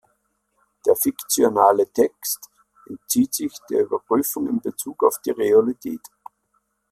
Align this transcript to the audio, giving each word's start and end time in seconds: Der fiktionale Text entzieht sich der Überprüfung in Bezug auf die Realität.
Der 0.83 0.95
fiktionale 0.95 1.87
Text 1.93 2.49
entzieht 2.87 3.35
sich 3.35 3.53
der 3.69 3.81
Überprüfung 3.83 4.47
in 4.47 4.59
Bezug 4.59 5.03
auf 5.03 5.21
die 5.23 5.29
Realität. 5.29 6.01